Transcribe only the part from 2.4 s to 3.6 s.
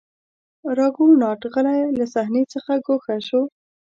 څخه ګوښه شو.